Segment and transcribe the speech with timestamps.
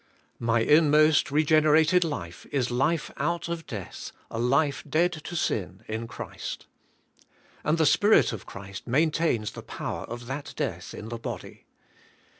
[0.39, 6.07] My inmost regenerated life is life out of death, a life dead to sin in
[6.07, 6.65] Christ.
[7.63, 11.67] And the Spirit of Christ maintains the power of that death in the body.